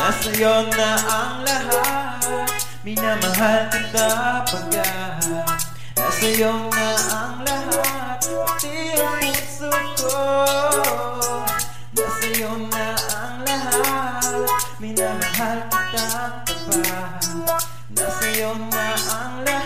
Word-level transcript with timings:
Nasa'yo 0.00 0.64
na 0.72 0.96
ang 0.96 1.44
lahat 1.44 2.48
Minamahal 2.80 3.68
kita 3.68 4.08
pagkat 4.48 5.28
Nasa'yo 5.92 6.72
na 6.72 6.88
ang 7.12 7.44
lahat 7.44 8.24
Pati 8.24 8.96
ang 8.96 9.20
puso 9.20 9.68
ko. 10.00 10.24
Nasa'yo 11.92 12.48
na 12.72 12.96
ang 13.12 13.44
lahat 13.44 14.48
Minamahal 14.80 15.68
kita 15.68 16.04
tapat 16.48 17.20
Nasa'yo 17.92 18.56
na 18.56 18.88
ang 19.04 19.44
lahat 19.44 19.59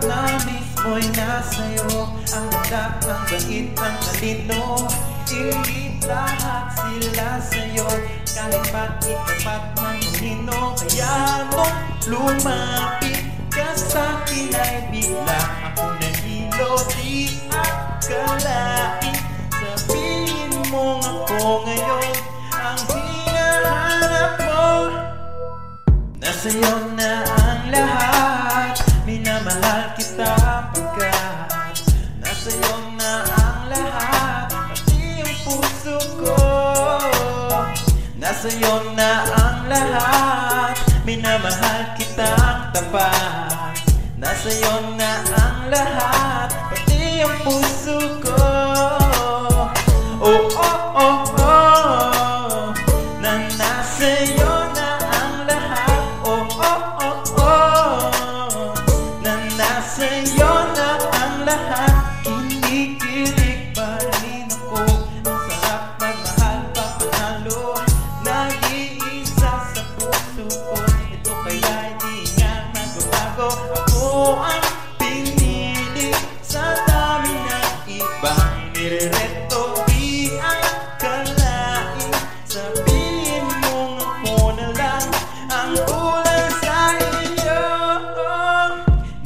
Lahat 0.00 0.40
na 0.40 0.48
mismo'y 0.48 1.06
nasa'yo 1.12 2.08
Ang 2.32 2.48
ganda, 2.48 3.04
ang 3.04 3.22
bait, 3.28 3.68
ang 3.76 3.96
talino. 4.00 4.88
Hindi 5.28 6.00
lahat 6.08 6.72
sila 6.74 7.28
sa'yo 7.38 7.88
Kahit 8.24 8.64
pa 8.72 8.84
ikapat 9.04 9.62
man 9.78 10.00
nino 10.18 10.74
Kaya 10.74 11.44
nung 11.52 11.76
lumapit 12.08 13.28
ka 13.52 13.70
sa'kin 13.76 14.50
ay 14.50 14.88
bigla 14.90 15.40
Ako 15.70 15.84
nahilo, 16.00 16.72
di 16.96 17.36
akalain 17.52 19.16
Sabihin 19.52 20.50
mo 20.72 20.98
ako 20.98 21.68
ngayon 21.68 22.14
Ang 22.56 22.80
hinahanap 22.90 24.32
mo. 24.48 24.66
Nasa'yo 26.18 26.74
na 26.96 27.19
Nasa'yo 38.40 38.96
na 38.96 39.20
ang 39.36 39.68
lahat. 39.68 40.72
Minamahal 41.04 41.92
kitang 41.92 42.72
tapat. 42.72 43.76
Nasa'yo 44.16 44.96
na 44.96 45.20
ang 45.28 45.68
lahat 45.68 46.48
Pati 46.72 47.20
ang 47.20 47.36
puso 47.44 48.00
ko. 48.24 48.40
Oh, 50.24 50.48
oh, 50.56 50.80
oh, 50.96 51.16
oh 51.36 52.72
Na 53.20 53.44
nasa'yo 53.60 54.72
na 54.72 54.88
ang 55.04 55.36
lahat. 55.44 56.00
Oh, 56.24 56.40
oh, 56.64 56.80
oh, 56.96 57.16
oh 57.44 58.72
Na 59.20 59.36
nasa'yo 59.52 60.52
na 60.72 60.88
ang 60.96 61.44
lahat 61.44 62.09
ang 74.38 74.64
pinili 75.00 76.14
Sa 76.44 76.62
dami 76.86 77.34
ng 77.34 77.68
ibang 77.98 78.70
nirereto 78.74 79.82
Di 79.90 80.34
akalain 80.38 82.10
Sabihin 82.46 83.46
mo 83.64 83.98
ako 83.98 84.54
na 84.54 84.68
lang 84.74 85.06
Ang 85.50 85.74
kulang 85.86 86.52
sa 86.62 86.94
iyo. 86.98 87.62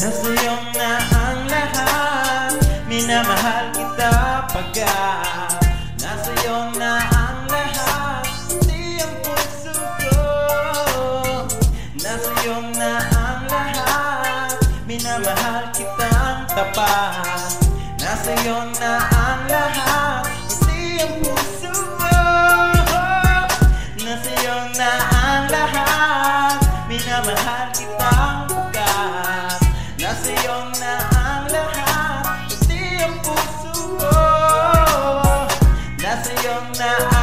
Nasa'yo 0.00 0.54
na 0.76 0.92
ang 1.12 1.40
lahat. 1.48 2.52
Minamahal 2.88 3.72
kita 3.72 4.12
pagkat 4.52 5.53
kitang 16.64 16.72
tapat 16.72 17.52
Nasa'yo 18.00 18.68
na 18.80 18.92
ang 19.16 19.42
lahat. 19.48 20.28
Di 20.68 21.00
ang 21.00 21.14
puso 21.24 21.72
ko 21.72 22.20
Nasa'yo 24.04 24.56
na 24.76 24.90
ang 25.12 25.44
lahat. 25.48 26.56
Minamahal 26.88 27.68
kitang 27.72 28.48
pagkat 28.48 29.60
Nasa'yo 30.00 30.56
na 30.80 30.94
ang 31.16 31.44
lahat. 31.48 32.48
Pati 32.48 32.80
ang 33.00 33.16
puso 33.24 33.72
ko 33.96 34.16
Nasa'yo 36.00 36.56
na 36.76 36.90
ang 37.08 37.13